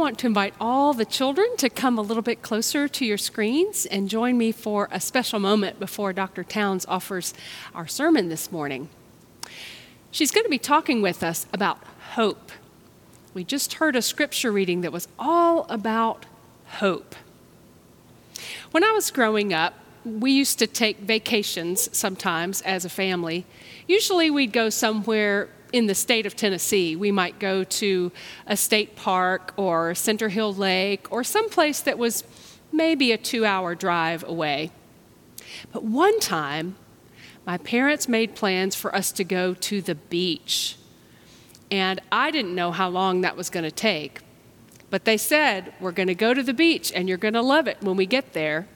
want 0.00 0.18
to 0.18 0.26
invite 0.26 0.54
all 0.58 0.94
the 0.94 1.04
children 1.04 1.46
to 1.58 1.68
come 1.68 1.98
a 1.98 2.00
little 2.00 2.22
bit 2.22 2.40
closer 2.40 2.88
to 2.88 3.04
your 3.04 3.18
screens 3.18 3.84
and 3.84 4.08
join 4.08 4.38
me 4.38 4.50
for 4.50 4.88
a 4.90 4.98
special 4.98 5.38
moment 5.38 5.78
before 5.78 6.14
Dr. 6.14 6.42
Townes 6.42 6.86
offers 6.86 7.34
our 7.74 7.86
sermon 7.86 8.30
this 8.30 8.50
morning. 8.50 8.88
She's 10.10 10.30
going 10.30 10.44
to 10.44 10.50
be 10.50 10.58
talking 10.58 11.02
with 11.02 11.22
us 11.22 11.46
about 11.52 11.84
hope. 12.14 12.50
We 13.34 13.44
just 13.44 13.74
heard 13.74 13.94
a 13.94 14.00
scripture 14.00 14.50
reading 14.50 14.80
that 14.80 14.90
was 14.90 15.06
all 15.18 15.66
about 15.68 16.24
hope. 16.66 17.14
When 18.70 18.82
I 18.82 18.92
was 18.92 19.10
growing 19.10 19.52
up, 19.52 19.74
we 20.06 20.32
used 20.32 20.58
to 20.60 20.66
take 20.66 21.00
vacations 21.00 21.94
sometimes 21.94 22.62
as 22.62 22.86
a 22.86 22.88
family. 22.88 23.44
Usually 23.86 24.30
we'd 24.30 24.52
go 24.52 24.70
somewhere 24.70 25.50
in 25.72 25.86
the 25.86 25.94
state 25.94 26.26
of 26.26 26.36
Tennessee. 26.36 26.96
We 26.96 27.12
might 27.12 27.38
go 27.38 27.64
to 27.64 28.12
a 28.46 28.56
state 28.56 28.96
park 28.96 29.52
or 29.56 29.94
Center 29.94 30.28
Hill 30.28 30.54
Lake 30.54 31.10
or 31.10 31.24
someplace 31.24 31.80
that 31.80 31.98
was 31.98 32.24
maybe 32.72 33.12
a 33.12 33.18
two 33.18 33.44
hour 33.44 33.74
drive 33.74 34.24
away. 34.24 34.70
But 35.72 35.84
one 35.84 36.18
time, 36.20 36.76
my 37.46 37.58
parents 37.58 38.08
made 38.08 38.34
plans 38.34 38.74
for 38.74 38.94
us 38.94 39.12
to 39.12 39.24
go 39.24 39.54
to 39.54 39.80
the 39.80 39.94
beach. 39.94 40.76
And 41.70 42.00
I 42.10 42.30
didn't 42.30 42.54
know 42.54 42.72
how 42.72 42.88
long 42.88 43.20
that 43.20 43.36
was 43.36 43.50
going 43.50 43.64
to 43.64 43.70
take. 43.70 44.20
But 44.90 45.04
they 45.04 45.16
said, 45.16 45.72
We're 45.80 45.92
going 45.92 46.08
to 46.08 46.14
go 46.14 46.34
to 46.34 46.42
the 46.42 46.54
beach 46.54 46.92
and 46.94 47.08
you're 47.08 47.18
going 47.18 47.34
to 47.34 47.42
love 47.42 47.68
it 47.68 47.78
when 47.80 47.96
we 47.96 48.06
get 48.06 48.32
there. 48.32 48.66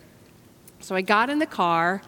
So 0.80 0.95
I 0.95 1.01
got 1.01 1.30
in 1.30 1.38
the 1.38 1.47
car 1.47 2.02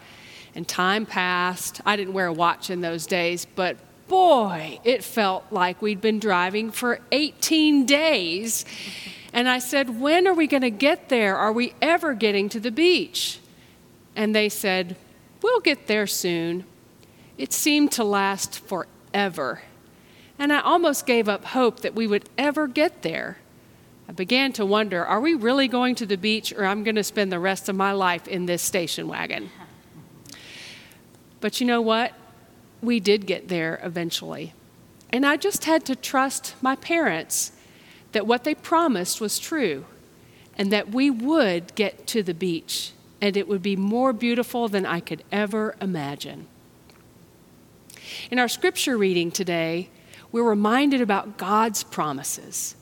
and 0.55 0.67
time 0.67 1.05
passed. 1.05 1.81
I 1.85 1.95
didn't 1.95 2.13
wear 2.13 2.27
a 2.27 2.33
watch 2.33 2.69
in 2.69 2.81
those 2.81 3.05
days, 3.05 3.45
but 3.45 3.77
boy, 4.07 4.79
it 4.83 5.03
felt 5.03 5.45
like 5.51 5.81
we'd 5.81 6.01
been 6.01 6.19
driving 6.19 6.71
for 6.71 6.99
18 7.11 7.85
days. 7.85 8.65
And 9.33 9.47
I 9.47 9.59
said, 9.59 9.99
When 9.99 10.27
are 10.27 10.33
we 10.33 10.47
going 10.47 10.61
to 10.61 10.69
get 10.69 11.09
there? 11.09 11.35
Are 11.35 11.51
we 11.51 11.73
ever 11.81 12.13
getting 12.13 12.49
to 12.49 12.59
the 12.59 12.71
beach? 12.71 13.39
And 14.15 14.35
they 14.35 14.49
said, 14.49 14.95
We'll 15.41 15.59
get 15.59 15.87
there 15.87 16.07
soon. 16.07 16.65
It 17.37 17.53
seemed 17.53 17.91
to 17.93 18.03
last 18.03 18.59
forever. 18.59 19.61
And 20.39 20.51
I 20.53 20.61
almost 20.61 21.05
gave 21.05 21.29
up 21.29 21.45
hope 21.45 21.81
that 21.81 21.95
we 21.95 22.07
would 22.07 22.29
ever 22.37 22.67
get 22.67 23.01
there. 23.01 23.37
I 24.09 24.13
began 24.13 24.53
to 24.53 24.65
wonder 24.65 25.05
are 25.05 25.19
we 25.19 25.33
really 25.33 25.67
going 25.67 25.95
to 25.95 26.05
the 26.05 26.17
beach, 26.17 26.53
or 26.53 26.65
I'm 26.65 26.83
going 26.83 26.95
to 26.95 27.03
spend 27.03 27.31
the 27.31 27.39
rest 27.39 27.69
of 27.69 27.75
my 27.75 27.91
life 27.91 28.27
in 28.27 28.45
this 28.45 28.61
station 28.61 29.07
wagon? 29.07 29.49
But 31.39 31.59
you 31.59 31.67
know 31.67 31.81
what? 31.81 32.13
We 32.81 32.99
did 32.99 33.25
get 33.25 33.47
there 33.47 33.79
eventually. 33.83 34.53
And 35.09 35.25
I 35.25 35.37
just 35.37 35.65
had 35.65 35.85
to 35.85 35.95
trust 35.95 36.55
my 36.61 36.75
parents 36.75 37.51
that 38.11 38.27
what 38.27 38.43
they 38.43 38.55
promised 38.55 39.21
was 39.21 39.39
true 39.39 39.85
and 40.57 40.71
that 40.71 40.89
we 40.89 41.09
would 41.09 41.75
get 41.75 42.07
to 42.07 42.23
the 42.23 42.33
beach 42.33 42.91
and 43.21 43.35
it 43.35 43.47
would 43.47 43.61
be 43.61 43.75
more 43.75 44.13
beautiful 44.13 44.67
than 44.67 44.85
I 44.85 44.99
could 44.99 45.23
ever 45.31 45.75
imagine. 45.81 46.47
In 48.29 48.39
our 48.39 48.47
scripture 48.47 48.97
reading 48.97 49.31
today, 49.31 49.89
we're 50.31 50.43
reminded 50.43 51.01
about 51.01 51.37
God's 51.37 51.83
promises. 51.83 52.75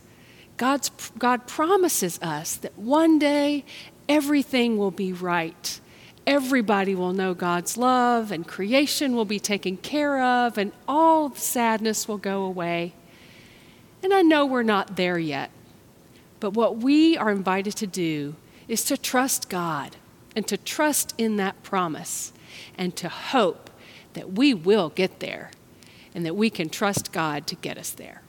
God's, 0.57 0.89
God 1.17 1.47
promises 1.47 2.19
us 2.21 2.55
that 2.57 2.77
one 2.77 3.19
day 3.19 3.65
everything 4.07 4.77
will 4.77 4.91
be 4.91 5.13
right. 5.13 5.79
Everybody 6.27 6.95
will 6.95 7.13
know 7.13 7.33
God's 7.33 7.77
love, 7.77 8.31
and 8.31 8.47
creation 8.47 9.15
will 9.15 9.25
be 9.25 9.39
taken 9.39 9.77
care 9.77 10.21
of, 10.21 10.57
and 10.57 10.71
all 10.87 11.33
sadness 11.35 12.07
will 12.07 12.17
go 12.17 12.43
away. 12.43 12.93
And 14.01 14.13
I 14.13 14.21
know 14.21 14.45
we're 14.45 14.63
not 14.63 14.95
there 14.95 15.19
yet, 15.19 15.51
but 16.39 16.51
what 16.51 16.77
we 16.77 17.15
are 17.17 17.29
invited 17.29 17.75
to 17.77 17.87
do 17.87 18.35
is 18.67 18.83
to 18.85 18.97
trust 18.97 19.49
God 19.49 19.97
and 20.35 20.47
to 20.47 20.57
trust 20.57 21.13
in 21.17 21.37
that 21.37 21.61
promise 21.63 22.33
and 22.77 22.95
to 22.95 23.09
hope 23.09 23.69
that 24.13 24.33
we 24.33 24.53
will 24.53 24.89
get 24.89 25.19
there 25.19 25.51
and 26.13 26.25
that 26.25 26.35
we 26.35 26.49
can 26.49 26.69
trust 26.69 27.11
God 27.11 27.45
to 27.47 27.55
get 27.55 27.77
us 27.77 27.91
there. 27.91 28.21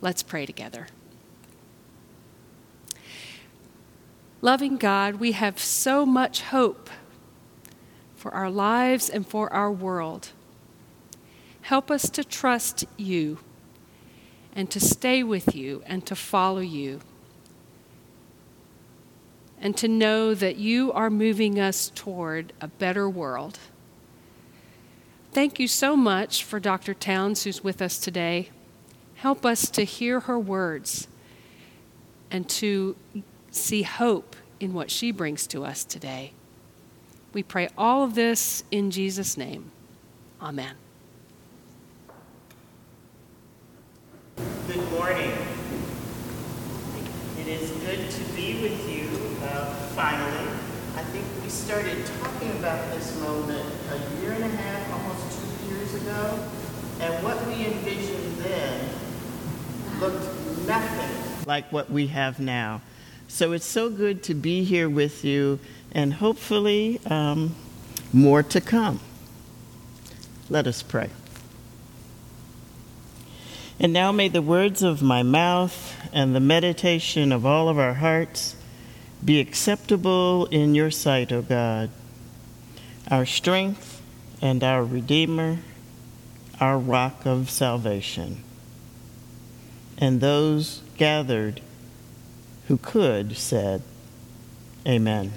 Let's 0.00 0.22
pray 0.22 0.46
together. 0.46 0.88
Loving 4.40 4.76
God, 4.76 5.16
we 5.16 5.32
have 5.32 5.58
so 5.58 6.06
much 6.06 6.42
hope 6.42 6.90
for 8.14 8.32
our 8.32 8.50
lives 8.50 9.10
and 9.10 9.26
for 9.26 9.52
our 9.52 9.72
world. 9.72 10.30
Help 11.62 11.90
us 11.90 12.08
to 12.10 12.22
trust 12.22 12.84
you 12.96 13.38
and 14.54 14.70
to 14.70 14.78
stay 14.78 15.22
with 15.24 15.56
you 15.56 15.82
and 15.86 16.06
to 16.06 16.14
follow 16.14 16.60
you. 16.60 17.00
And 19.60 19.76
to 19.76 19.88
know 19.88 20.34
that 20.34 20.56
you 20.56 20.92
are 20.92 21.10
moving 21.10 21.58
us 21.58 21.90
toward 21.92 22.52
a 22.60 22.68
better 22.68 23.10
world. 23.10 23.58
Thank 25.32 25.58
you 25.58 25.66
so 25.66 25.96
much 25.96 26.44
for 26.44 26.60
Dr. 26.60 26.94
Townes, 26.94 27.42
who's 27.42 27.64
with 27.64 27.82
us 27.82 27.98
today. 27.98 28.50
Help 29.16 29.44
us 29.44 29.68
to 29.70 29.82
hear 29.82 30.20
her 30.20 30.38
words 30.38 31.08
and 32.30 32.48
to 32.50 32.94
see 33.50 33.82
hope 33.82 34.36
in 34.60 34.72
what 34.74 34.90
she 34.90 35.10
brings 35.10 35.46
to 35.48 35.64
us 35.64 35.84
today. 35.84 36.32
We 37.32 37.42
pray 37.42 37.68
all 37.76 38.04
of 38.04 38.14
this 38.14 38.64
in 38.70 38.90
Jesus' 38.90 39.36
name. 39.36 39.70
Amen. 40.40 40.74
Good 44.66 44.90
morning. 44.92 45.32
It 47.38 47.46
is 47.46 47.70
good 47.70 48.10
to 48.10 48.24
be 48.34 48.60
with 48.60 48.88
you 48.90 49.08
uh, 49.46 49.74
finally. 49.94 50.48
I 50.96 51.02
think 51.04 51.24
we 51.42 51.48
started 51.48 52.04
talking 52.20 52.50
about 52.58 52.90
this 52.92 53.18
moment 53.20 53.64
a 53.90 54.20
year 54.20 54.32
and 54.32 54.44
a 54.44 54.48
half, 54.48 54.92
almost 54.92 55.40
two 55.40 55.74
years 55.74 55.94
ago, 55.94 56.38
and 57.00 57.24
what 57.24 57.46
we 57.46 57.66
envisioned 57.66 58.36
then 58.38 58.88
looked 60.00 60.66
nothing 60.66 61.46
like 61.46 61.70
what 61.72 61.90
we 61.90 62.08
have 62.08 62.38
now. 62.38 62.82
So 63.28 63.52
it's 63.52 63.66
so 63.66 63.90
good 63.90 64.22
to 64.24 64.34
be 64.34 64.64
here 64.64 64.88
with 64.88 65.24
you, 65.24 65.60
and 65.92 66.14
hopefully, 66.14 66.98
um, 67.06 67.54
more 68.12 68.42
to 68.42 68.60
come. 68.60 69.00
Let 70.48 70.66
us 70.66 70.82
pray. 70.82 71.10
And 73.78 73.92
now 73.92 74.10
may 74.12 74.28
the 74.28 74.42
words 74.42 74.82
of 74.82 75.02
my 75.02 75.22
mouth 75.22 75.94
and 76.12 76.34
the 76.34 76.40
meditation 76.40 77.30
of 77.30 77.44
all 77.44 77.68
of 77.68 77.78
our 77.78 77.94
hearts 77.94 78.56
be 79.24 79.40
acceptable 79.40 80.46
in 80.46 80.74
your 80.74 80.90
sight, 80.90 81.30
O 81.30 81.42
God, 81.42 81.90
our 83.10 83.26
strength 83.26 84.00
and 84.40 84.64
our 84.64 84.82
Redeemer, 84.82 85.58
our 86.60 86.78
rock 86.78 87.26
of 87.26 87.50
salvation. 87.50 88.42
And 89.98 90.20
those 90.20 90.82
gathered 90.96 91.60
who 92.68 92.76
could 92.76 93.36
said, 93.36 93.82
Amen. 94.86 95.32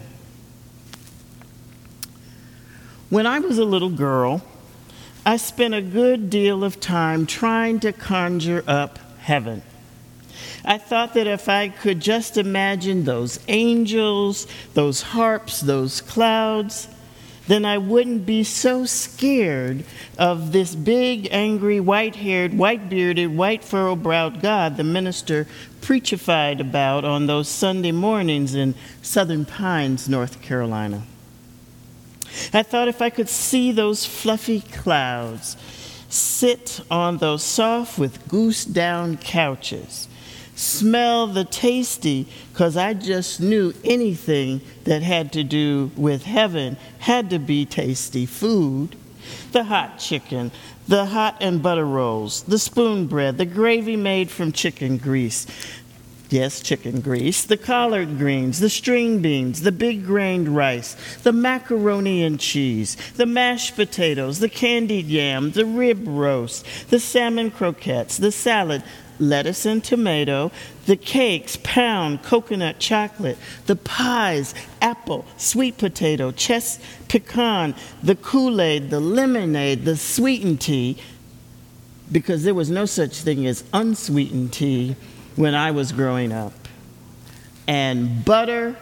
When 3.10 3.26
I 3.26 3.40
was 3.40 3.58
a 3.58 3.66
little 3.66 3.90
girl, 3.90 4.42
I 5.26 5.38
spent 5.38 5.74
a 5.74 5.82
good 5.82 6.30
deal 6.30 6.64
of 6.64 6.80
time 6.80 7.26
trying 7.26 7.80
to 7.82 7.94
conjure 7.94 8.64
up 8.68 9.00
heaven. 9.20 9.64
I 10.64 10.78
thought 10.78 11.14
that 11.16 11.28
if 11.28 11.50
I 11.50 11.70
could 11.70 12.00
just 12.00 12.38
imagine 12.38 13.06
those 13.06 13.40
angels, 13.48 14.46
those 14.74 15.02
harps, 15.02 15.62
those 15.62 16.02
clouds, 16.02 16.88
then 17.48 17.66
I 17.66 17.78
wouldn't 17.78 18.26
be 18.26 18.44
so 18.44 18.86
scared 18.86 19.84
of 20.18 20.52
this 20.52 20.76
big, 20.76 21.28
angry, 21.32 21.80
white 21.80 22.16
haired, 22.16 22.54
white 22.54 22.90
bearded, 22.90 23.36
white 23.36 23.64
furrowed 23.64 24.04
browed 24.04 24.42
God 24.42 24.78
the 24.78 24.84
minister 24.84 25.48
preachified 25.82 26.60
about 26.60 27.04
on 27.04 27.28
those 27.28 27.50
Sunday 27.50 27.92
mornings 27.92 28.56
in 28.56 28.76
Southern 29.02 29.46
Pines, 29.46 30.08
North 30.08 30.42
Carolina. 30.42 31.04
I 32.54 32.64
thought 32.64 32.88
if 32.88 33.02
I 33.02 33.10
could 33.10 33.30
see 33.30 33.72
those 33.72 34.06
fluffy 34.06 34.62
clouds 34.62 35.58
sit 36.10 36.82
on 36.90 37.18
those 37.18 37.44
soft 37.44 37.98
with 37.98 38.28
goose 38.28 38.66
down 38.66 39.18
couches 39.18 40.08
smell 40.62 41.28
the 41.28 41.44
tasty 41.44 42.28
because 42.52 42.78
I 42.78 42.94
just 42.94 43.42
knew 43.42 43.74
anything 43.84 44.62
that 44.84 45.02
had 45.02 45.34
to 45.34 45.44
do 45.44 45.92
with 45.98 46.24
heaven 46.24 46.78
had 47.00 47.30
to 47.32 47.40
be 47.40 47.66
tasty 47.66 48.26
food. 48.26 48.96
The 49.52 49.64
hot 49.64 49.98
chicken, 49.98 50.52
the 50.88 51.06
hot 51.06 51.38
and 51.42 51.64
butter 51.64 51.86
rolls, 51.86 52.44
the 52.44 52.60
spoon 52.60 53.08
bread, 53.08 53.38
the 53.38 53.46
gravy 53.46 53.96
made 53.96 54.30
from 54.30 54.52
chicken 54.52 54.98
grease. 54.98 55.48
Yes, 56.32 56.62
chicken 56.62 57.02
grease, 57.02 57.44
the 57.44 57.58
collard 57.58 58.18
greens, 58.18 58.62
the 58.62 58.70
string 58.70 59.22
beans, 59.22 59.64
the 59.64 59.72
big 59.74 60.06
grained 60.06 60.48
rice, 60.48 60.96
the 61.24 61.34
macaroni 61.34 62.24
and 62.24 62.40
cheese, 62.40 62.96
the 63.18 63.26
mashed 63.26 63.76
potatoes, 63.76 64.40
the 64.40 64.48
candied 64.48 65.08
yam, 65.08 65.52
the 65.52 65.66
rib 65.66 66.08
roast, 66.08 66.66
the 66.90 67.02
salmon 67.02 67.52
croquettes, 67.52 68.16
the 68.16 68.32
salad, 68.32 68.82
lettuce 69.20 69.66
and 69.66 69.84
tomato, 69.84 70.54
the 70.86 70.96
cakes, 70.96 71.58
pound, 71.64 72.24
coconut 72.24 72.80
chocolate, 72.80 73.38
the 73.66 73.76
pies, 73.76 74.56
apple, 74.82 75.26
sweet 75.36 75.78
potato, 75.78 76.32
chess, 76.32 76.80
pecan, 77.10 77.76
the 78.02 78.16
Kool 78.16 78.62
Aid, 78.62 78.90
the 78.90 79.02
lemonade, 79.02 79.84
the 79.84 79.98
sweetened 79.98 80.62
tea, 80.62 80.98
because 82.10 82.46
there 82.46 82.56
was 82.56 82.70
no 82.70 82.86
such 82.86 83.18
thing 83.18 83.46
as 83.46 83.66
unsweetened 83.74 84.54
tea 84.54 84.96
when 85.36 85.56
I 85.56 85.72
was 85.72 85.92
growing 85.92 86.32
up. 86.32 86.54
And 87.68 88.24
butter, 88.26 88.76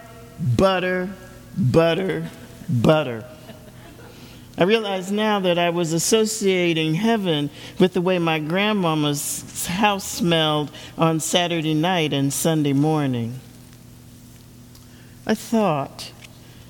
butter, 0.57 1.09
butter, 1.57 2.29
butter. 2.69 3.25
I 4.57 4.63
realize 4.63 5.09
now 5.09 5.39
that 5.39 5.57
I 5.57 5.69
was 5.69 5.93
associating 5.93 6.95
heaven 6.95 7.49
with 7.79 7.93
the 7.93 8.01
way 8.01 8.19
my 8.19 8.39
grandmama's 8.39 9.67
house 9.67 10.03
smelled 10.03 10.69
on 10.97 11.21
Saturday 11.21 11.73
night 11.73 12.11
and 12.11 12.33
Sunday 12.33 12.73
morning. 12.73 13.39
I 15.25 15.33
thought 15.33 16.11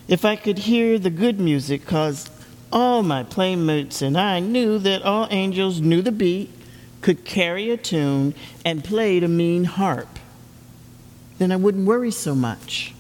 if 0.08 0.26
I 0.26 0.36
could 0.36 0.60
hear 0.60 1.00
the 1.00 1.10
good 1.10 1.40
music, 1.40 1.82
because 1.82 2.30
all 2.72 3.02
my 3.02 3.24
playmates 3.24 4.02
and 4.02 4.18
I 4.18 4.40
knew 4.40 4.78
that 4.80 5.02
all 5.02 5.28
angels 5.32 5.80
knew 5.80 6.02
the 6.02 6.12
beat, 6.12 6.52
could 7.02 7.26
carry 7.26 7.70
a 7.70 7.78
tune, 7.78 8.34
and 8.66 8.84
played 8.84 9.24
a 9.24 9.28
mean 9.28 9.64
harp, 9.64 10.20
then 11.38 11.52
I 11.52 11.56
wouldn't 11.56 11.88
worry 11.88 12.12
so 12.12 12.36
much. 12.36 12.94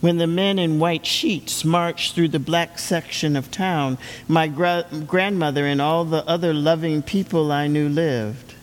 When 0.00 0.18
the 0.18 0.26
men 0.26 0.58
in 0.58 0.80
white 0.80 1.06
sheets 1.06 1.64
marched 1.64 2.14
through 2.14 2.28
the 2.28 2.40
black 2.40 2.80
section 2.80 3.36
of 3.36 3.52
town, 3.52 3.98
my 4.26 4.48
gra- 4.48 4.86
grandmother 5.06 5.64
and 5.64 5.80
all 5.80 6.04
the 6.04 6.26
other 6.26 6.52
loving 6.52 7.02
people 7.02 7.52
I 7.52 7.68
knew 7.68 7.88
lived. 7.88 8.54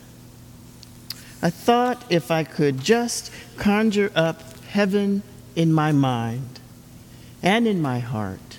I 1.42 1.48
thought 1.48 2.04
if 2.10 2.30
I 2.30 2.44
could 2.44 2.80
just 2.80 3.32
conjure 3.56 4.12
up 4.14 4.58
heaven 4.66 5.22
in 5.56 5.72
my 5.72 5.92
mind 5.92 6.60
and 7.42 7.66
in 7.66 7.80
my 7.80 8.00
heart 8.00 8.58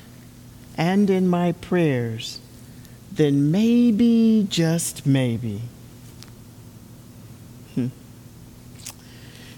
and 0.76 1.08
in 1.08 1.28
my 1.28 1.52
prayers, 1.52 2.40
then 3.12 3.52
maybe, 3.52 4.48
just 4.50 5.06
maybe, 5.06 5.62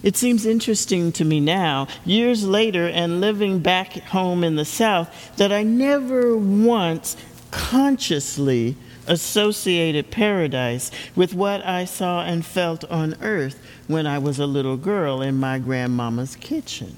It 0.03 0.17
seems 0.17 0.45
interesting 0.45 1.13
to 1.13 1.23
me 1.23 1.39
now, 1.39 1.87
years 2.05 2.45
later, 2.45 2.87
and 2.89 3.21
living 3.21 3.59
back 3.59 3.93
home 3.93 4.43
in 4.43 4.57
the 4.57 4.65
South, 4.65 5.35
that 5.37 5.53
I 5.53 5.63
never 5.63 6.35
once 6.35 7.15
consciously 7.51 8.75
associated 9.07 10.11
paradise 10.11 10.91
with 11.15 11.33
what 11.33 11.65
I 11.65 11.85
saw 11.85 12.21
and 12.23 12.45
felt 12.45 12.83
on 12.85 13.15
earth 13.21 13.59
when 13.87 14.05
I 14.05 14.17
was 14.17 14.39
a 14.39 14.45
little 14.45 14.77
girl 14.77 15.21
in 15.21 15.35
my 15.35 15.59
grandmama's 15.59 16.35
kitchen. 16.35 16.97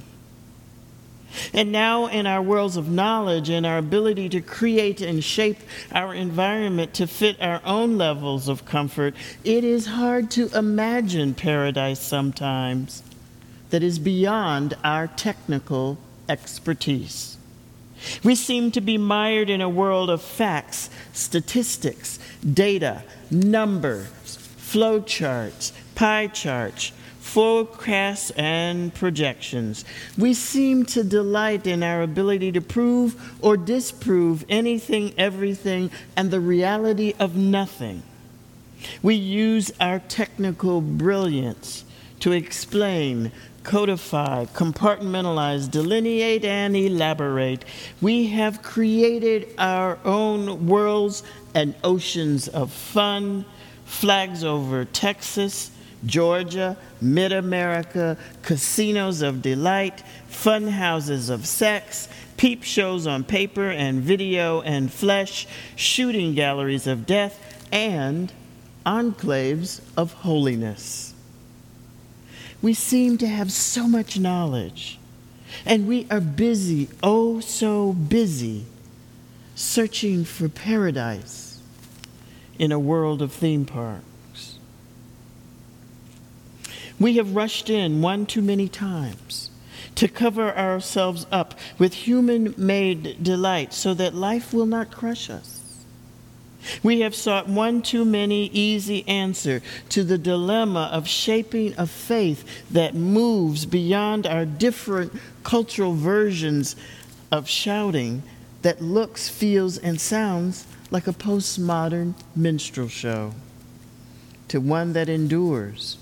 And 1.54 1.72
now, 1.72 2.08
in 2.08 2.28
our 2.28 2.42
worlds 2.42 2.78
of 2.78 2.90
knowledge 2.90 3.50
and 3.50 3.66
our 3.66 3.78
ability 3.78 4.30
to 4.30 4.42
create 4.42 5.02
and 5.02 5.24
shape 5.24 5.58
our 5.92 6.14
environment 6.14 6.94
to 6.96 7.08
fit 7.08 7.42
our 7.42 7.62
own 7.66 7.98
levels 7.98 8.48
of 8.48 8.66
comfort, 8.66 9.16
it 9.44 9.64
is 9.64 9.88
hard 9.88 10.32
to 10.32 10.48
imagine 10.58 11.34
paradise 11.34 12.00
sometimes 12.00 13.04
that 13.70 13.84
is 13.84 14.00
beyond 14.00 14.76
our 14.84 15.08
technical 15.08 15.98
expertise. 16.30 17.38
We 18.24 18.36
seem 18.36 18.72
to 18.72 18.82
be 18.82 18.98
mired 18.98 19.50
in 19.50 19.62
a 19.62 19.70
world 19.70 20.10
of 20.10 20.22
facts, 20.22 20.90
statistics, 21.14 22.20
data, 22.42 23.04
numbers, 23.32 24.38
flowcharts, 24.58 25.72
pie 25.96 26.28
charts, 26.28 26.92
forecasts 27.36 28.32
and 28.38 28.94
projections. 28.94 29.84
We 30.18 30.34
seem 30.34 30.86
to 30.86 31.04
delight 31.04 31.68
in 31.68 31.84
our 31.84 32.02
ability 32.02 32.54
to 32.54 32.62
prove 32.62 33.38
or 33.42 33.58
disprove 33.58 34.46
anything, 34.48 35.14
everything, 35.18 35.92
and 36.16 36.32
the 36.32 36.40
reality 36.40 37.14
of 37.20 37.36
nothing. 37.36 38.04
We 39.04 39.16
use 39.16 39.70
our 39.82 40.00
technical 40.00 40.80
brilliance 40.80 41.84
to 42.22 42.32
explain, 42.32 43.34
codify, 43.64 44.46
compartmentalize, 44.46 45.70
delineate, 45.70 46.46
and 46.46 46.74
elaborate. 46.74 47.66
We 48.00 48.28
have 48.28 48.64
created 48.64 49.54
our 49.58 50.00
own 50.06 50.68
worlds 50.68 51.22
and 51.54 51.76
oceans 51.84 52.48
of 52.48 52.72
fun, 52.72 53.44
flags 53.84 54.46
over 54.46 54.86
Texas 54.86 55.72
Georgia, 56.06 56.78
Mid 57.02 57.31
America, 57.31 58.18
casinos 58.44 59.22
of 59.22 59.42
delight, 59.42 60.04
fun 60.28 60.68
houses 60.68 61.30
of 61.30 61.46
sex, 61.48 62.07
peep 62.38 62.63
shows 62.63 63.07
on 63.07 63.24
paper 63.24 63.69
and 63.69 64.02
video 64.02 64.62
and 64.62 64.92
flesh, 64.92 65.48
shooting 65.75 66.34
galleries 66.34 66.88
of 66.88 67.06
death, 67.06 67.66
and 67.72 68.31
enclaves 68.86 69.81
of 69.98 70.13
holiness. 70.13 71.13
We 72.62 72.74
seem 72.74 73.18
to 73.19 73.28
have 73.28 73.51
so 73.51 73.88
much 73.88 74.19
knowledge, 74.19 75.00
and 75.66 75.88
we 75.88 76.08
are 76.10 76.22
busy, 76.22 76.90
oh 77.04 77.40
so 77.40 77.94
busy, 77.94 78.66
searching 79.56 80.25
for 80.25 80.50
paradise 80.50 81.60
in 82.58 82.72
a 82.72 82.80
world 82.80 83.22
of 83.22 83.31
theme 83.31 83.66
parks. 83.66 84.04
We 87.00 87.18
have 87.18 87.36
rushed 87.36 87.70
in 87.70 88.02
one 88.02 88.26
too 88.26 88.42
many 88.42 88.68
times 88.68 89.50
to 89.96 90.08
cover 90.08 90.56
ourselves 90.56 91.26
up 91.32 91.56
with 91.78 91.94
human 91.94 92.54
made 92.58 93.24
delight 93.24 93.74
so 93.74 93.94
that 93.94 94.14
life 94.14 94.54
will 94.54 94.66
not 94.66 94.92
crush 94.92 95.30
us. 95.30 95.62
We 96.82 97.02
have 97.02 97.14
sought 97.14 97.48
one 97.48 97.82
too 97.82 98.06
many 98.06 98.48
easy 98.48 99.08
answer 99.08 99.62
to 99.90 100.04
the 100.04 100.18
dilemma 100.18 100.90
of 100.92 101.08
shaping 101.08 101.76
a 101.78 101.86
faith 101.86 102.66
that 102.72 102.96
moves 102.96 103.66
beyond 103.66 104.26
our 104.26 104.46
different 104.46 105.14
cultural 105.44 105.94
versions 105.94 106.76
of 107.32 107.48
shouting 107.48 108.24
that 108.64 108.82
looks, 108.82 109.30
feels, 109.30 109.78
and 109.78 110.02
sounds 110.02 110.66
like 110.90 111.08
a 111.08 111.14
postmodern 111.14 112.16
minstrel 112.36 112.88
show 112.88 113.34
to 114.48 114.60
one 114.60 114.94
that 114.94 115.08
endures 115.08 115.98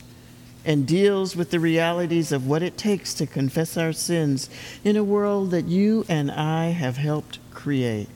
and 0.66 0.88
deals 0.88 1.36
with 1.36 1.52
the 1.52 1.60
realities 1.60 2.32
of 2.32 2.48
what 2.48 2.64
it 2.64 2.78
takes 2.78 3.14
to 3.14 3.28
confess 3.28 3.78
our 3.78 3.94
sins 3.94 4.50
in 4.84 4.96
a 4.96 5.04
world 5.04 5.52
that 5.52 5.66
you 5.66 6.06
and 6.08 6.32
I 6.32 6.70
have 6.70 6.98
helped 6.98 7.40
create. 7.52 8.08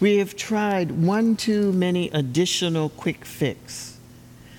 We 0.00 0.16
have 0.16 0.34
tried 0.34 0.92
one 0.92 1.36
too 1.36 1.72
many 1.72 2.08
additional 2.10 2.88
quick 2.88 3.24
fix 3.24 3.98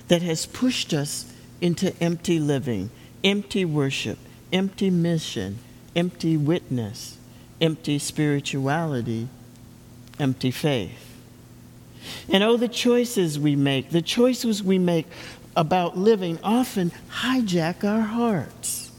that 0.08 0.22
has 0.22 0.46
pushed 0.46 0.94
us 0.94 1.34
into 1.60 1.96
empty 2.01 2.39
living, 2.39 2.91
empty 3.24 3.65
worship, 3.65 4.20
empty 4.53 4.89
mission, 4.89 5.60
empty 5.96 6.38
witness, 6.38 7.17
empty 7.60 8.00
spirituality, 8.00 9.27
empty 10.20 10.51
faith. 10.51 11.08
And 12.29 12.44
oh, 12.44 12.58
the 12.58 12.67
choices 12.67 13.39
we 13.39 13.55
make, 13.55 13.91
the 13.91 14.01
choices 14.01 14.63
we 14.63 14.79
make 14.79 15.08
about 15.55 15.98
living 15.98 16.39
often 16.43 16.91
hijack 17.22 17.84
our 17.84 18.01
hearts, 18.01 18.91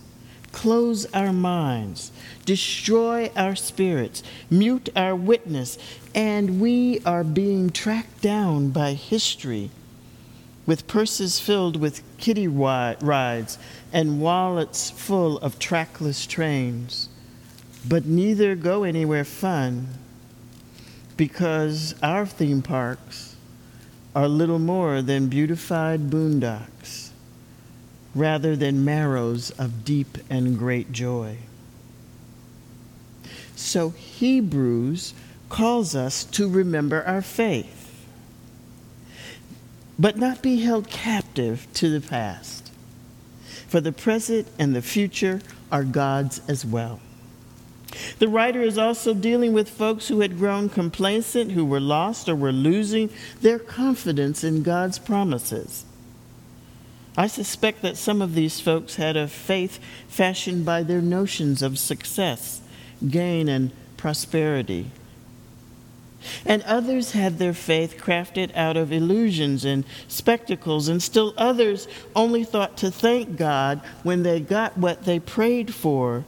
close 0.52 1.06
our 1.12 1.32
minds, 1.32 2.12
destroy 2.44 3.30
our 3.37 3.56
spirits, 3.56 4.23
mute 4.50 4.88
our 4.94 5.16
witness, 5.16 5.78
and 6.14 6.61
we 6.61 7.00
are 7.04 7.25
being 7.25 7.71
tracked 7.71 8.21
down 8.21 8.71
by 8.71 8.92
history 8.92 9.71
with 10.66 10.87
purses 10.87 11.40
filled 11.40 11.76
with 11.76 12.02
kiddie 12.18 12.47
rides 12.47 13.59
and 13.92 14.21
wallets 14.21 14.90
full 14.90 15.38
of 15.38 15.59
trackless 15.59 16.26
trains. 16.26 17.09
But 17.87 18.06
neither 18.06 18.54
go 18.54 18.85
anywhere 18.85 19.25
fun 19.25 19.88
because 21.16 21.94
our 22.02 22.26
theme 22.26 22.62
parks 22.62 23.31
are 24.14 24.28
little 24.28 24.59
more 24.59 25.00
than 25.02 25.28
beautified 25.28 26.11
boondocks, 26.11 27.11
rather 28.14 28.54
than 28.54 28.85
marrows 28.85 29.50
of 29.52 29.85
deep 29.85 30.19
and 30.28 30.59
great 30.59 30.92
joy. 30.92 31.38
So 33.57 33.90
Hebrews 33.90 35.14
calls 35.49 35.95
us 35.95 36.25
to 36.25 36.49
remember 36.49 37.02
our 37.04 37.23
faith, 37.23 38.04
but 39.99 40.16
not 40.16 40.42
be 40.42 40.61
held 40.61 40.88
captive 40.88 41.66
to 41.75 41.88
the 41.88 42.07
past. 42.07 42.71
For 43.69 43.81
the 43.81 43.92
present 43.92 44.49
and 44.59 44.75
the 44.75 44.83
future 44.83 45.40
are 45.71 45.85
God's 45.85 46.40
as 46.49 46.66
well. 46.66 47.00
The 48.18 48.28
writer 48.28 48.62
is 48.62 48.78
also 48.78 49.14
dealing 49.14 49.52
with 49.52 49.68
folks 49.68 50.08
who 50.08 50.20
had 50.20 50.38
grown 50.38 50.68
complacent, 50.68 51.52
who 51.52 51.64
were 51.64 51.80
lost 51.80 52.28
or 52.28 52.34
were 52.34 52.52
losing 52.52 53.11
their 53.40 53.58
confidence 53.58 54.44
in 54.44 54.62
God's 54.62 54.99
promises. 54.99 55.84
I 57.16 57.26
suspect 57.26 57.82
that 57.82 57.99
some 57.99 58.22
of 58.22 58.34
these 58.34 58.61
folks 58.61 58.96
had 58.96 59.16
a 59.16 59.28
faith 59.28 59.78
fashioned 60.08 60.64
by 60.64 60.82
their 60.82 61.02
notions 61.02 61.61
of 61.61 61.78
success, 61.78 62.62
gain, 63.11 63.49
and 63.49 63.70
prosperity. 63.99 64.90
And 66.46 66.62
others 66.62 67.12
had 67.12 67.38
their 67.38 67.52
faith 67.52 67.99
crafted 67.99 68.54
out 68.56 68.76
of 68.76 68.92
illusions 68.92 69.64
and 69.64 69.84
spectacles, 70.08 70.88
and 70.88 71.02
still 71.02 71.34
others 71.37 71.88
only 72.14 72.44
thought 72.44 72.76
to 72.78 72.90
thank 72.90 73.37
God 73.37 73.80
when 74.02 74.22
they 74.22 74.40
got 74.40 74.78
what 74.78 75.04
they 75.04 75.18
prayed 75.18 75.75
for, 75.75 76.25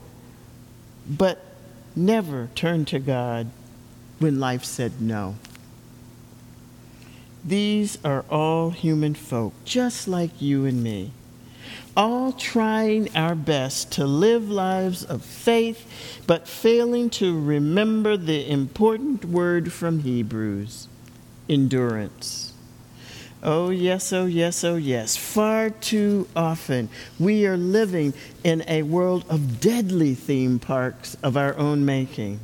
but 1.08 1.53
never 1.96 2.48
turned 2.54 2.88
to 2.88 2.98
God 2.98 3.50
when 4.18 4.40
life 4.40 4.64
said 4.64 5.00
no. 5.00 5.36
These 7.44 7.98
are 8.02 8.24
all 8.30 8.70
human 8.70 9.14
folk, 9.14 9.52
just 9.66 10.08
like 10.08 10.40
you 10.40 10.64
and 10.64 10.82
me, 10.82 11.12
all 11.94 12.32
trying 12.32 13.14
our 13.14 13.34
best 13.34 13.92
to 13.92 14.06
live 14.06 14.48
lives 14.50 15.04
of 15.04 15.22
faith, 15.22 15.86
but 16.26 16.48
failing 16.48 17.10
to 17.10 17.38
remember 17.38 18.16
the 18.16 18.50
important 18.50 19.26
word 19.26 19.74
from 19.74 20.00
Hebrews 20.00 20.88
endurance. 21.46 22.53
Oh, 23.44 23.68
yes, 23.68 24.10
oh, 24.14 24.24
yes, 24.24 24.64
oh, 24.64 24.76
yes. 24.76 25.18
Far 25.18 25.68
too 25.68 26.26
often 26.34 26.88
we 27.20 27.46
are 27.46 27.58
living 27.58 28.14
in 28.42 28.64
a 28.66 28.82
world 28.82 29.26
of 29.28 29.60
deadly 29.60 30.14
theme 30.14 30.58
parks 30.58 31.14
of 31.22 31.36
our 31.36 31.54
own 31.58 31.84
making. 31.84 32.40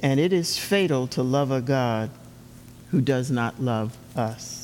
And 0.00 0.20
it 0.20 0.32
is 0.32 0.56
fatal 0.56 1.08
to 1.08 1.24
love 1.24 1.50
a 1.50 1.60
God 1.60 2.10
who 2.92 3.00
does 3.00 3.32
not 3.32 3.60
love 3.60 3.96
us, 4.16 4.59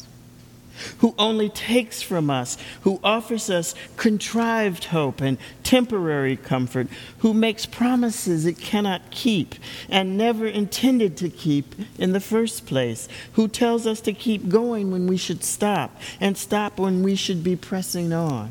who 0.98 1.14
only 1.18 1.48
takes 1.48 2.02
from 2.02 2.30
us, 2.30 2.56
who 2.82 3.00
offers 3.02 3.50
us 3.50 3.74
contrived 3.96 4.84
hope 4.84 5.20
and 5.20 5.38
temporary 5.62 6.36
comfort, 6.36 6.88
who 7.18 7.34
makes 7.34 7.66
promises 7.66 8.46
it 8.46 8.58
cannot 8.58 9.10
keep 9.10 9.54
and 9.88 10.16
never 10.16 10.46
intended 10.46 11.16
to 11.16 11.28
keep 11.28 11.74
in 11.98 12.12
the 12.12 12.20
first 12.20 12.66
place, 12.66 13.08
who 13.32 13.48
tells 13.48 13.86
us 13.86 14.00
to 14.00 14.12
keep 14.12 14.48
going 14.48 14.90
when 14.90 15.06
we 15.06 15.16
should 15.16 15.44
stop 15.44 15.96
and 16.20 16.36
stop 16.36 16.78
when 16.78 17.02
we 17.02 17.14
should 17.14 17.44
be 17.44 17.56
pressing 17.56 18.12
on. 18.12 18.50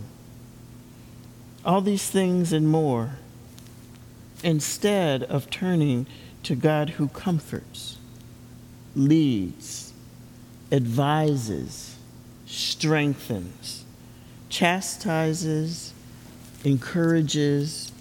All 1.66 1.82
these 1.82 2.10
things 2.10 2.54
and 2.54 2.68
more, 2.68 3.18
instead 4.44 5.24
of 5.24 5.50
turning 5.50 6.06
to 6.44 6.56
God 6.56 6.92
who 6.92 7.08
comforts 7.08 7.98
leads, 8.96 9.92
advises, 10.72 11.95
strengthens, 12.46 13.86
chastises, 14.50 15.94
encourages, 16.64 17.92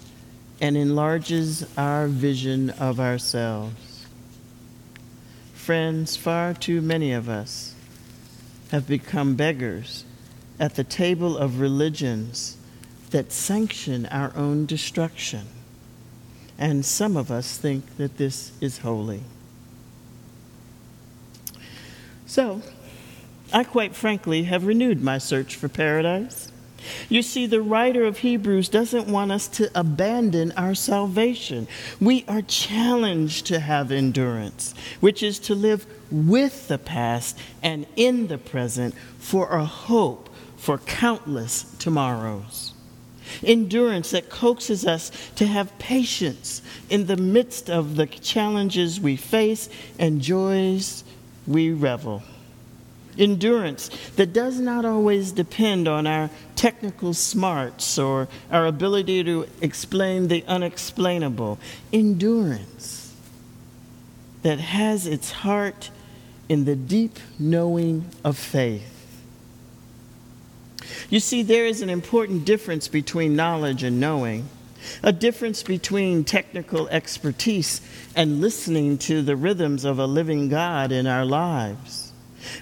and 0.61 0.77
enlarges 0.77 1.65
our 1.77 2.07
vision 2.07 2.69
of 2.71 2.99
ourselves. 2.99 4.05
Friends, 5.53 6.15
far 6.15 6.53
too 6.53 6.81
many 6.81 7.11
of 7.11 7.27
us 7.27 7.73
have 8.71 8.87
become 8.87 9.35
beggars 9.35 10.05
at 10.59 10.75
the 10.75 10.83
table 10.83 11.37
of 11.37 11.59
religions 11.59 12.57
that 13.11 13.31
sanction 13.31 14.05
our 14.07 14.31
own 14.35 14.65
destruction. 14.65 15.47
And 16.57 16.85
some 16.85 17.17
of 17.17 17.31
us 17.31 17.57
think 17.57 17.97
that 17.97 18.17
this 18.17 18.51
is 18.61 18.79
holy. 18.79 19.21
So, 22.25 22.61
I 23.53 23.63
quite 23.63 23.95
frankly 23.95 24.43
have 24.43 24.65
renewed 24.65 25.01
my 25.01 25.17
search 25.17 25.55
for 25.55 25.69
paradise. 25.69 26.51
You 27.09 27.21
see, 27.21 27.45
the 27.47 27.61
writer 27.61 28.03
of 28.03 28.19
Hebrews 28.19 28.69
doesn't 28.69 29.07
want 29.07 29.31
us 29.31 29.47
to 29.49 29.71
abandon 29.73 30.51
our 30.53 30.75
salvation. 30.75 31.67
We 31.99 32.25
are 32.27 32.41
challenged 32.41 33.47
to 33.47 33.59
have 33.59 33.91
endurance, 33.91 34.73
which 34.99 35.23
is 35.23 35.39
to 35.39 35.55
live 35.55 35.85
with 36.11 36.67
the 36.67 36.77
past 36.77 37.37
and 37.63 37.87
in 37.95 38.27
the 38.27 38.37
present 38.37 38.93
for 39.17 39.49
a 39.49 39.65
hope 39.65 40.29
for 40.57 40.77
countless 40.79 41.63
tomorrows. 41.79 42.73
Endurance 43.43 44.11
that 44.11 44.29
coaxes 44.29 44.85
us 44.85 45.11
to 45.35 45.47
have 45.47 45.77
patience 45.79 46.61
in 46.89 47.07
the 47.07 47.17
midst 47.17 47.69
of 47.69 47.95
the 47.95 48.05
challenges 48.05 48.99
we 48.99 49.15
face 49.15 49.69
and 49.97 50.21
joys 50.21 51.03
we 51.47 51.71
revel. 51.71 52.21
Endurance 53.17 53.89
that 54.15 54.33
does 54.33 54.59
not 54.59 54.85
always 54.85 55.31
depend 55.31 55.87
on 55.87 56.05
our 56.05 56.29
technical 56.55 57.13
smarts 57.13 57.97
or 57.97 58.27
our 58.51 58.65
ability 58.65 59.23
to 59.23 59.47
explain 59.61 60.27
the 60.27 60.43
unexplainable. 60.47 61.59
Endurance 61.93 63.13
that 64.43 64.59
has 64.59 65.07
its 65.07 65.31
heart 65.31 65.89
in 66.49 66.65
the 66.65 66.75
deep 66.75 67.17
knowing 67.39 68.05
of 68.23 68.37
faith. 68.37 68.91
You 71.09 71.19
see, 71.19 71.41
there 71.41 71.65
is 71.65 71.81
an 71.81 71.89
important 71.89 72.45
difference 72.45 72.87
between 72.87 73.35
knowledge 73.35 73.83
and 73.83 73.99
knowing 73.99 74.47
a 75.01 75.11
difference 75.11 75.63
between 75.63 76.23
technical 76.23 76.87
expertise 76.89 77.81
and 78.15 78.41
listening 78.41 78.97
to 78.99 79.21
the 79.21 79.35
rhythms 79.35 79.83
of 79.83 79.99
a 79.99 80.05
living 80.05 80.49
God 80.49 80.91
in 80.91 81.07
our 81.07 81.25
lives. 81.25 82.11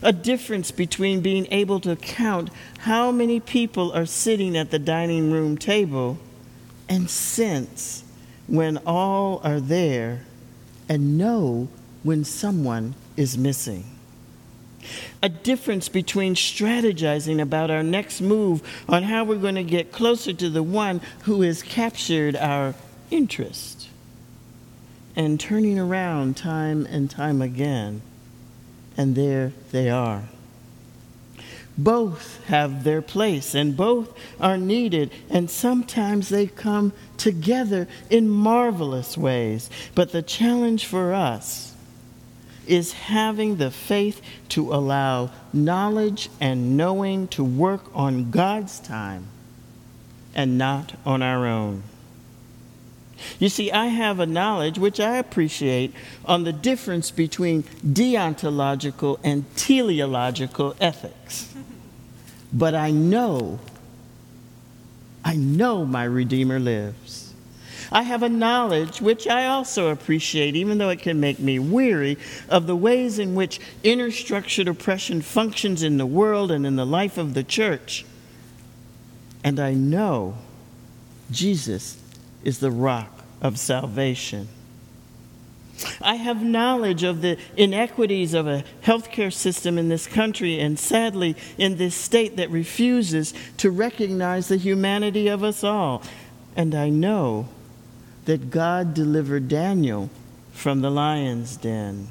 A 0.02 0.14
difference 0.14 0.72
between 0.72 1.22
being 1.22 1.48
able 1.52 1.80
to 1.82 1.96
count 1.96 2.50
how 2.80 3.12
many 3.12 3.40
people 3.40 3.92
are 3.94 4.06
sitting 4.06 4.58
at 4.58 4.72
the 4.72 4.80
dining 4.80 5.32
room 5.32 5.58
table 5.58 6.18
and 6.90 7.10
sense 7.10 8.04
when 8.48 8.78
all 8.86 9.42
are 9.44 9.60
there 9.60 10.22
and 10.90 11.18
know 11.18 11.68
when 12.04 12.24
someone 12.24 12.96
is 13.16 13.38
missing 13.38 13.86
a 15.22 15.30
difference 15.30 15.90
between 15.90 16.36
strategizing 16.36 17.42
about 17.42 17.72
our 17.72 17.84
next 17.84 18.22
move 18.22 18.62
on 18.90 19.04
how 19.04 19.24
we're 19.24 19.36
going 19.38 19.56
to 19.56 19.64
get 19.64 19.92
closer 19.92 20.34
to 20.34 20.50
the 20.50 20.64
one 20.64 21.02
who 21.24 21.42
has 21.42 21.64
captured 21.64 22.36
our 22.36 22.76
interest 23.10 23.88
and 25.16 25.40
turning 25.40 25.80
around 25.80 26.36
time 26.36 26.86
and 26.88 27.10
time 27.10 27.42
again. 27.42 28.02
And 28.98 29.16
there 29.16 29.54
they 29.72 29.90
are. 29.90 30.24
Both 31.78 32.46
have 32.46 32.84
their 32.84 33.02
place 33.02 33.56
and 33.56 33.76
both 33.76 34.16
are 34.40 34.58
needed, 34.58 35.12
and 35.30 35.50
sometimes 35.50 36.30
they 36.30 36.46
come 36.46 36.94
together 37.18 37.88
in 38.12 38.30
marvelous 38.30 39.18
ways. 39.18 39.72
But 39.96 40.12
the 40.12 40.22
challenge 40.22 40.86
for 40.86 41.14
us 41.14 41.74
is 42.68 42.94
having 42.94 43.58
the 43.58 43.72
faith 43.72 44.22
to 44.50 44.74
allow 44.74 45.32
knowledge 45.52 46.30
and 46.40 46.78
knowing 46.78 47.28
to 47.30 47.44
work 47.44 47.84
on 47.94 48.30
God's 48.30 48.80
time 48.80 49.28
and 50.36 50.58
not 50.58 50.94
on 51.06 51.22
our 51.22 51.48
own. 51.48 51.84
You 53.40 53.50
see, 53.50 53.72
I 53.72 53.88
have 53.88 54.20
a 54.20 54.26
knowledge, 54.26 54.78
which 54.78 55.00
I 55.00 55.18
appreciate, 55.18 55.94
on 56.26 56.44
the 56.44 56.54
difference 56.54 57.12
between 57.12 57.64
deontological 57.86 59.20
and 59.24 59.46
teleological 59.56 60.76
ethics. 60.80 61.54
But 62.56 62.76
I 62.76 62.92
know, 62.92 63.60
I 65.26 65.36
know 65.36 65.86
my 65.86 66.04
Redeemer 66.04 66.60
lives. 66.60 67.34
I 67.92 68.04
have 68.04 68.24
a 68.24 68.30
knowledge, 68.30 69.02
which 69.02 69.28
I 69.28 69.48
also 69.48 69.90
appreciate, 69.90 70.56
even 70.56 70.78
though 70.78 70.90
it 70.90 71.00
can 71.00 71.20
make 71.20 71.40
me 71.40 71.60
weary, 71.60 72.18
of 72.50 72.66
the 72.66 72.76
ways 72.76 73.20
in 73.20 73.36
which 73.36 73.60
inner 73.84 74.10
structured 74.10 74.68
oppression 74.68 75.22
functions 75.22 75.84
in 75.84 75.98
the 75.98 76.06
world 76.06 76.52
and 76.52 76.66
in 76.66 76.76
the 76.76 76.86
life 76.86 77.18
of 77.18 77.34
the 77.34 77.44
church. 77.44 78.06
And 79.44 79.60
I 79.60 79.74
know 79.74 80.36
Jesus 81.30 81.98
is 82.44 82.60
the 82.60 82.72
rock 82.72 83.13
of 83.44 83.60
salvation. 83.60 84.48
I 86.02 86.16
have 86.16 86.42
knowledge 86.42 87.04
of 87.04 87.22
the 87.22 87.38
inequities 87.58 88.34
of 88.34 88.48
a 88.48 88.64
healthcare 88.84 89.34
system 89.34 89.78
in 89.78 89.90
this 89.90 90.08
country 90.08 90.60
and 90.60 90.80
sadly 90.80 91.36
in 91.58 91.78
this 91.78 91.96
state 91.96 92.38
that 92.38 92.50
refuses 92.50 93.34
to 93.58 93.70
recognize 93.70 94.48
the 94.48 94.58
humanity 94.58 95.28
of 95.28 95.44
us 95.44 95.64
all. 95.64 96.02
And 96.56 96.74
I 96.74 96.90
know 96.90 97.50
that 98.26 98.50
God 98.50 98.94
delivered 98.94 99.48
Daniel 99.48 100.10
from 100.54 100.82
the 100.82 100.92
lion's 100.92 101.58
den. 101.58 102.08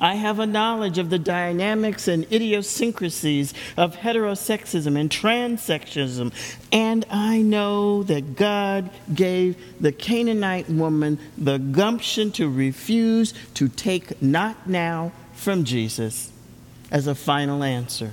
I 0.00 0.14
have 0.14 0.38
a 0.38 0.46
knowledge 0.46 0.98
of 0.98 1.10
the 1.10 1.18
dynamics 1.18 2.08
and 2.08 2.24
idiosyncrasies 2.32 3.54
of 3.76 3.96
heterosexism 3.96 4.98
and 4.98 5.10
transsexism, 5.10 6.32
and 6.72 7.04
I 7.10 7.42
know 7.42 8.02
that 8.04 8.36
God 8.36 8.90
gave 9.12 9.56
the 9.80 9.92
Canaanite 9.92 10.68
woman 10.68 11.18
the 11.38 11.58
gumption 11.58 12.32
to 12.32 12.48
refuse 12.48 13.34
to 13.54 13.68
take 13.68 14.20
not 14.22 14.68
now 14.68 15.12
from 15.34 15.64
Jesus 15.64 16.30
as 16.90 17.06
a 17.06 17.14
final 17.14 17.62
answer. 17.62 18.12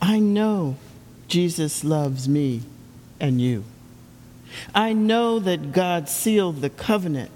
I 0.00 0.18
know 0.18 0.76
Jesus 1.28 1.82
loves 1.82 2.28
me 2.28 2.62
and 3.18 3.40
you. 3.40 3.64
I 4.74 4.92
know 4.92 5.38
that 5.40 5.72
God 5.72 6.08
sealed 6.08 6.60
the 6.60 6.70
covenant 6.70 7.30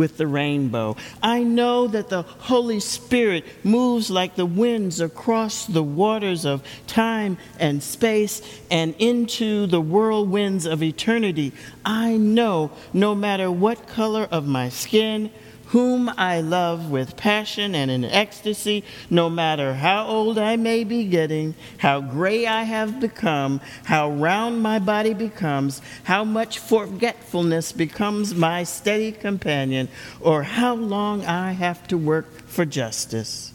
with 0.00 0.16
the 0.16 0.26
rainbow. 0.26 0.96
I 1.22 1.42
know 1.42 1.86
that 1.86 2.08
the 2.08 2.22
Holy 2.22 2.80
Spirit 2.80 3.44
moves 3.62 4.10
like 4.10 4.34
the 4.34 4.46
winds 4.46 4.98
across 4.98 5.66
the 5.66 5.82
waters 5.82 6.46
of 6.46 6.62
time 6.86 7.36
and 7.58 7.82
space 7.82 8.40
and 8.70 8.94
into 8.98 9.66
the 9.66 9.82
whirlwinds 9.82 10.64
of 10.64 10.82
eternity. 10.82 11.52
I 11.84 12.16
know 12.16 12.70
no 12.94 13.14
matter 13.14 13.50
what 13.50 13.88
color 13.88 14.26
of 14.30 14.46
my 14.46 14.70
skin, 14.70 15.30
whom 15.70 16.08
I 16.18 16.40
love 16.40 16.90
with 16.90 17.16
passion 17.16 17.76
and 17.76 17.92
in 17.92 18.04
ecstasy, 18.04 18.82
no 19.08 19.30
matter 19.30 19.74
how 19.74 20.04
old 20.04 20.36
I 20.36 20.56
may 20.56 20.82
be 20.82 21.04
getting, 21.04 21.54
how 21.78 22.00
gray 22.00 22.44
I 22.44 22.64
have 22.64 22.98
become, 22.98 23.60
how 23.84 24.10
round 24.10 24.64
my 24.64 24.80
body 24.80 25.14
becomes, 25.14 25.80
how 26.02 26.24
much 26.24 26.58
forgetfulness 26.58 27.70
becomes 27.70 28.34
my 28.34 28.64
steady 28.64 29.12
companion, 29.12 29.88
or 30.20 30.42
how 30.42 30.74
long 30.74 31.24
I 31.24 31.52
have 31.52 31.86
to 31.88 31.96
work 31.96 32.48
for 32.48 32.64
justice, 32.64 33.52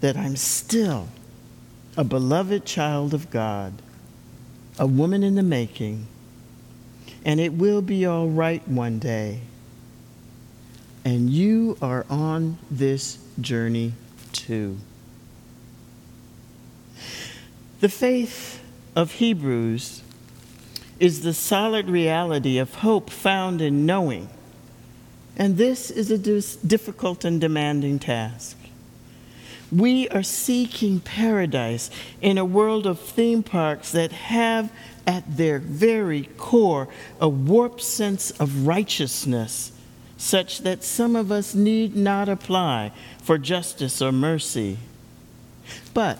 that 0.00 0.16
I'm 0.16 0.36
still 0.36 1.08
a 1.94 2.04
beloved 2.04 2.64
child 2.64 3.12
of 3.12 3.28
God, 3.30 3.74
a 4.78 4.86
woman 4.86 5.22
in 5.22 5.34
the 5.34 5.42
making, 5.42 6.06
and 7.22 7.38
it 7.38 7.52
will 7.52 7.82
be 7.82 8.06
all 8.06 8.28
right 8.28 8.66
one 8.66 8.98
day 8.98 9.42
and 11.04 11.30
you 11.30 11.76
are 11.82 12.06
on 12.08 12.58
this 12.70 13.18
journey 13.40 13.92
too. 14.32 14.78
The 17.80 17.88
faith 17.88 18.62
of 18.94 19.12
Hebrews 19.12 20.02
is 21.00 21.22
the 21.22 21.34
solid 21.34 21.88
reality 21.90 22.58
of 22.58 22.76
hope 22.76 23.10
found 23.10 23.60
in 23.60 23.84
knowing. 23.84 24.28
And 25.36 25.56
this 25.56 25.90
is 25.90 26.10
a 26.10 26.18
difficult 26.66 27.24
and 27.24 27.40
demanding 27.40 27.98
task. 27.98 28.56
We 29.72 30.08
are 30.10 30.22
seeking 30.22 31.00
paradise 31.00 31.90
in 32.20 32.36
a 32.38 32.44
world 32.44 32.86
of 32.86 33.00
theme 33.00 33.42
parks 33.42 33.90
that 33.92 34.12
have 34.12 34.70
at 35.06 35.36
their 35.36 35.58
very 35.58 36.28
core 36.36 36.88
a 37.20 37.28
warped 37.28 37.80
sense 37.80 38.30
of 38.32 38.66
righteousness 38.66 39.72
such 40.22 40.60
that 40.60 40.84
some 40.84 41.16
of 41.16 41.32
us 41.32 41.52
need 41.52 41.96
not 41.96 42.28
apply 42.28 42.92
for 43.20 43.36
justice 43.36 44.00
or 44.00 44.12
mercy. 44.12 44.78
But 45.92 46.16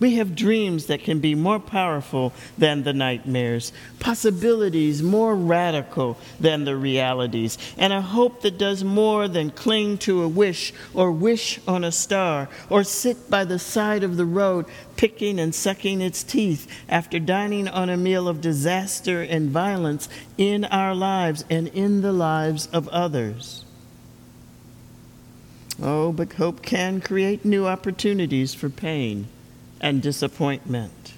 we 0.00 0.16
have 0.16 0.34
dreams 0.34 0.86
that 0.86 1.04
can 1.04 1.20
be 1.20 1.34
more 1.34 1.60
powerful 1.60 2.32
than 2.58 2.82
the 2.82 2.92
nightmares, 2.92 3.72
possibilities 4.00 5.02
more 5.02 5.36
radical 5.36 6.18
than 6.40 6.64
the 6.64 6.76
realities, 6.76 7.56
and 7.78 7.92
a 7.92 8.00
hope 8.00 8.42
that 8.42 8.58
does 8.58 8.82
more 8.82 9.28
than 9.28 9.50
cling 9.50 9.98
to 9.98 10.22
a 10.22 10.28
wish 10.28 10.72
or 10.92 11.12
wish 11.12 11.60
on 11.68 11.84
a 11.84 11.92
star 11.92 12.48
or 12.68 12.82
sit 12.82 13.30
by 13.30 13.44
the 13.44 13.58
side 13.58 14.02
of 14.02 14.16
the 14.16 14.26
road 14.26 14.66
picking 14.96 15.38
and 15.38 15.54
sucking 15.54 16.00
its 16.00 16.22
teeth 16.22 16.66
after 16.88 17.18
dining 17.18 17.68
on 17.68 17.88
a 17.88 17.96
meal 17.96 18.26
of 18.28 18.40
disaster 18.40 19.22
and 19.22 19.50
violence 19.50 20.08
in 20.36 20.64
our 20.66 20.94
lives 20.94 21.44
and 21.48 21.68
in 21.68 22.02
the 22.02 22.12
lives 22.12 22.66
of 22.72 22.88
others. 22.88 23.64
Oh, 25.80 26.12
but 26.12 26.34
hope 26.34 26.62
can 26.62 27.00
create 27.00 27.44
new 27.44 27.66
opportunities 27.66 28.54
for 28.54 28.68
pain 28.68 29.28
and 29.84 30.00
disappointment. 30.00 31.12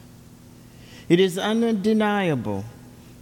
It 1.08 1.20
is 1.20 1.38
undeniable 1.38 2.64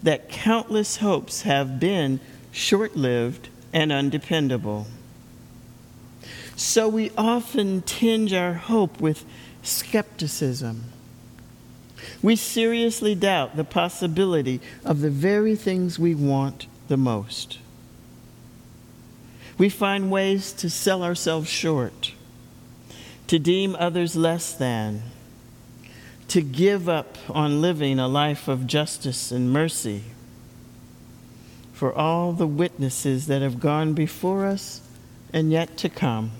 that 0.02 0.30
countless 0.30 0.96
hopes 0.96 1.42
have 1.42 1.78
been 1.78 2.18
short 2.50 2.96
lived 2.96 3.50
and 3.70 3.92
undependable. 3.92 4.86
So 6.56 6.88
we 6.88 7.10
often 7.18 7.82
tinge 7.82 8.32
our 8.32 8.54
hope 8.54 9.02
with 9.02 9.26
skepticism. 9.62 10.84
We 12.22 12.36
seriously 12.36 13.14
doubt 13.14 13.56
the 13.56 13.64
possibility 13.64 14.62
of 14.82 15.02
the 15.02 15.10
very 15.10 15.56
things 15.56 15.98
we 15.98 16.14
want 16.14 16.68
the 16.88 16.96
most. 16.96 17.58
We 19.58 19.68
find 19.68 20.10
ways 20.10 20.54
to 20.54 20.70
sell 20.70 21.02
ourselves 21.02 21.50
short, 21.50 22.12
to 23.26 23.38
deem 23.38 23.76
others 23.78 24.16
less 24.16 24.54
than, 24.54 25.02
to 26.28 26.40
give 26.40 26.88
up 26.88 27.18
on 27.28 27.60
living 27.60 27.98
a 27.98 28.08
life 28.08 28.48
of 28.48 28.66
justice 28.66 29.30
and 29.30 29.52
mercy 29.52 30.02
for 31.72 31.92
all 31.92 32.32
the 32.32 32.46
witnesses 32.46 33.26
that 33.26 33.42
have 33.42 33.60
gone 33.60 33.92
before 33.94 34.46
us 34.46 34.80
and 35.32 35.50
yet 35.50 35.76
to 35.76 35.88
come. 35.88 36.30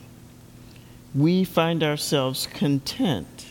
We 1.15 1.45
find 1.45 1.83
ourselves 1.83 2.47
content 2.47 3.47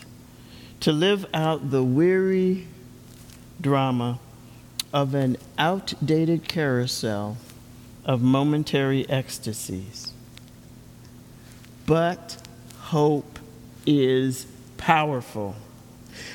to 0.80 0.92
live 0.92 1.26
out 1.32 1.70
the 1.70 1.84
weary 1.84 2.66
drama 3.60 4.18
of 4.92 5.14
an 5.14 5.36
outdated 5.58 6.48
carousel 6.48 7.36
of 8.04 8.22
momentary 8.22 9.08
ecstasies. 9.08 10.12
But 11.86 12.36
hope 12.78 13.38
is 13.86 14.46
powerful. 14.76 15.56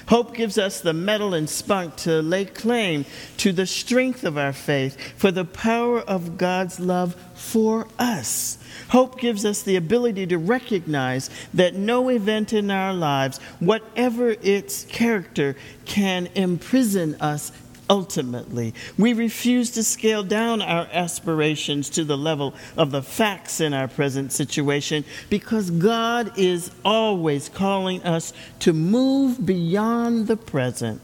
Hope 0.07 0.35
gives 0.35 0.57
us 0.57 0.81
the 0.81 0.93
mettle 0.93 1.33
and 1.33 1.49
spunk 1.49 1.95
to 1.97 2.21
lay 2.21 2.45
claim 2.45 3.05
to 3.37 3.51
the 3.51 3.65
strength 3.65 4.23
of 4.23 4.37
our 4.37 4.53
faith, 4.53 4.97
for 5.17 5.31
the 5.31 5.45
power 5.45 5.99
of 5.99 6.37
God's 6.37 6.79
love 6.79 7.15
for 7.35 7.87
us. 7.97 8.57
Hope 8.89 9.19
gives 9.19 9.45
us 9.45 9.61
the 9.61 9.75
ability 9.75 10.27
to 10.27 10.37
recognize 10.37 11.29
that 11.53 11.75
no 11.75 12.09
event 12.09 12.53
in 12.53 12.71
our 12.71 12.93
lives, 12.93 13.39
whatever 13.59 14.31
its 14.41 14.85
character, 14.85 15.55
can 15.85 16.27
imprison 16.35 17.15
us 17.21 17.51
ultimately. 17.89 18.73
We 18.97 19.13
refuse 19.13 19.71
to 19.71 19.83
scale 19.83 20.23
down 20.23 20.61
our 20.61 20.87
aspirations 20.91 21.89
to 21.91 22.03
the 22.03 22.17
level 22.17 22.53
of 22.77 22.91
the 22.91 23.01
facts 23.01 23.59
in 23.59 23.73
our 23.73 23.87
present 23.87 24.31
situation 24.31 25.03
because 25.29 25.71
God 25.71 26.37
is 26.37 26.71
always 26.85 27.49
calling 27.49 28.03
us 28.03 28.31
to 28.59 28.73
move 28.73 29.45
beyond 29.45 30.27
the 30.27 30.37
present, 30.37 31.01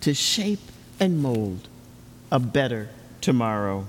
to 0.00 0.14
shape 0.14 0.60
and 0.98 1.20
mold 1.22 1.68
a 2.32 2.38
better 2.38 2.88
tomorrow. 3.20 3.84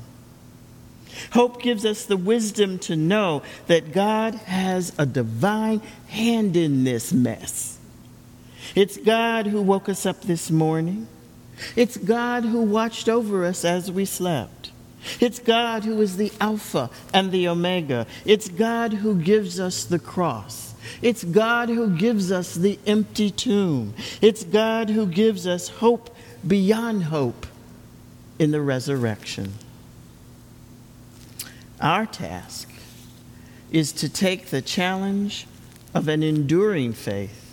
Hope 1.31 1.61
gives 1.61 1.85
us 1.85 2.05
the 2.05 2.17
wisdom 2.17 2.77
to 2.79 2.95
know 2.95 3.41
that 3.67 3.91
God 3.91 4.35
has 4.35 4.93
a 4.97 5.05
divine 5.05 5.79
hand 6.07 6.55
in 6.55 6.83
this 6.83 7.11
mess. 7.11 7.79
It's 8.75 8.97
God 8.97 9.47
who 9.47 9.61
woke 9.61 9.89
us 9.89 10.05
up 10.05 10.21
this 10.21 10.51
morning. 10.51 11.07
It's 11.75 11.97
God 11.97 12.45
who 12.45 12.61
watched 12.61 13.09
over 13.09 13.45
us 13.45 13.65
as 13.65 13.91
we 13.91 14.05
slept. 14.05 14.71
It's 15.19 15.39
God 15.39 15.83
who 15.83 16.01
is 16.01 16.17
the 16.17 16.31
Alpha 16.39 16.89
and 17.13 17.31
the 17.31 17.47
Omega. 17.47 18.07
It's 18.25 18.49
God 18.49 18.93
who 18.93 19.15
gives 19.15 19.59
us 19.59 19.83
the 19.83 19.99
cross. 19.99 20.75
It's 21.01 21.23
God 21.23 21.69
who 21.69 21.95
gives 21.95 22.31
us 22.31 22.55
the 22.55 22.79
empty 22.85 23.29
tomb. 23.29 23.93
It's 24.21 24.43
God 24.43 24.89
who 24.89 25.05
gives 25.05 25.47
us 25.47 25.67
hope 25.67 26.15
beyond 26.45 27.05
hope 27.05 27.45
in 28.39 28.51
the 28.51 28.61
resurrection. 28.61 29.53
Our 31.79 32.05
task 32.05 32.69
is 33.71 33.91
to 33.93 34.09
take 34.09 34.47
the 34.47 34.61
challenge 34.61 35.47
of 35.93 36.07
an 36.07 36.23
enduring 36.23 36.93
faith 36.93 37.43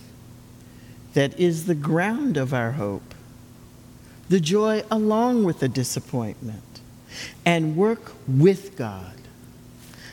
that 1.14 1.38
is 1.38 1.66
the 1.66 1.74
ground 1.74 2.36
of 2.36 2.52
our 2.52 2.72
hope 2.72 3.13
the 4.28 4.40
joy 4.40 4.82
along 4.90 5.44
with 5.44 5.60
the 5.60 5.68
disappointment, 5.68 6.80
and 7.44 7.76
work 7.76 8.12
with 8.26 8.76
God 8.76 9.12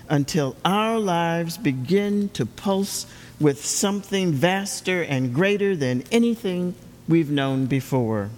until 0.09 0.55
our 0.65 0.99
lives 0.99 1.57
begin 1.57 2.29
to 2.29 2.45
pulse 2.45 3.05
with 3.39 3.65
something 3.65 4.33
vaster 4.33 5.01
and 5.01 5.33
greater 5.33 5.75
than 5.75 6.03
anything 6.11 6.75
we've 7.07 7.31
known 7.31 7.65
before. 7.65 8.29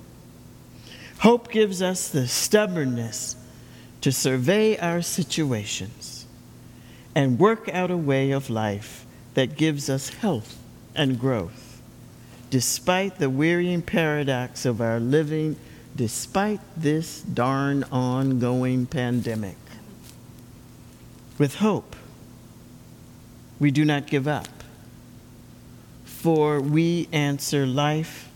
Hope 1.20 1.52
gives 1.52 1.82
us 1.82 2.10
the 2.10 2.28
stubbornness 2.28 3.36
to 4.02 4.12
survey 4.12 4.78
our 4.78 5.02
situations 5.02 6.26
and 7.16 7.40
work 7.40 7.70
out 7.70 7.92
a 7.92 7.98
way 7.98 8.32
of 8.32 8.50
life 8.50 9.06
that 9.34 9.58
gives 9.58 9.90
us 9.90 10.10
health 10.10 10.58
and 10.96 11.20
growth 11.20 11.73
despite 12.54 13.18
the 13.18 13.32
wearying 13.32 13.82
paradox 13.82 14.64
of 14.64 14.80
our 14.80 15.00
living, 15.00 15.56
despite 15.96 16.60
this 16.78 17.24
darn 17.24 17.84
ongoing 17.86 18.86
pandemic. 18.86 19.58
With 21.40 21.56
hope, 21.56 21.96
we 23.60 23.72
do 23.72 23.84
not 23.84 24.06
give 24.06 24.28
up. 24.28 24.48
for 26.06 26.62
we 26.62 27.10
answer 27.12 27.66
life 27.66 28.30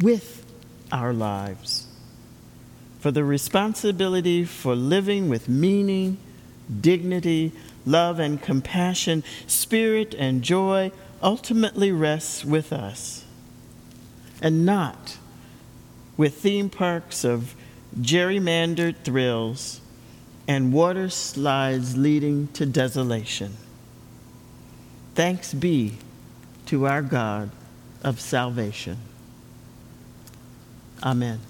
with 0.00 0.44
our 0.90 1.12
lives. 1.12 1.86
For 3.00 3.10
the 3.10 3.22
responsibility 3.22 4.46
for 4.46 4.74
living 4.74 5.28
with 5.28 5.46
meaning, 5.46 6.16
dignity, 6.80 7.52
love, 7.84 8.18
and 8.18 8.40
compassion, 8.40 9.22
spirit, 9.46 10.14
and 10.18 10.42
joy 10.42 10.90
ultimately 11.22 11.92
rests 11.92 12.42
with 12.42 12.72
us, 12.72 13.25
and 14.40 14.66
not 14.66 15.16
with 16.16 16.38
theme 16.38 16.70
parks 16.70 17.24
of 17.24 17.54
gerrymandered 18.00 18.96
thrills 19.04 19.80
and 20.48 20.72
water 20.72 21.08
slides 21.08 21.96
leading 21.96 22.48
to 22.48 22.64
desolation. 22.66 23.56
Thanks 25.14 25.54
be 25.54 25.94
to 26.66 26.86
our 26.86 27.02
God 27.02 27.50
of 28.02 28.20
salvation. 28.20 28.98
Amen. 31.02 31.40